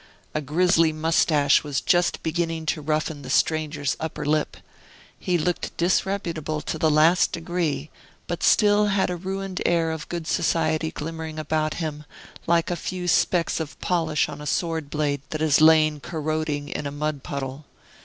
A 0.33 0.41
grisly 0.41 0.91
mustache 0.91 1.63
was 1.63 1.79
just 1.79 2.23
beginning 2.23 2.65
to 2.65 2.81
roughen 2.81 3.21
the 3.21 3.29
stranger's 3.29 3.95
upper 3.99 4.25
lip. 4.25 4.57
He 5.19 5.37
looked 5.37 5.77
disreputable 5.77 6.59
to 6.61 6.79
the 6.79 6.89
last 6.89 7.31
degree, 7.33 7.91
but 8.25 8.41
still 8.41 8.87
had 8.87 9.11
a 9.11 9.15
ruined 9.15 9.61
air 9.63 9.91
of 9.91 10.09
good 10.09 10.25
society 10.25 10.89
glimmering 10.89 11.37
about 11.37 11.75
him, 11.75 12.05
like 12.47 12.71
a 12.71 12.75
few 12.75 13.07
specks 13.07 13.59
of 13.59 13.79
polish 13.79 14.27
on 14.27 14.41
a 14.41 14.47
sword 14.47 14.89
blade 14.89 15.21
that 15.29 15.41
has 15.41 15.61
lain 15.61 15.99
corroding 15.99 16.67
in 16.67 16.87
a 16.87 16.91
mud 16.91 17.21
puddle. 17.21 17.67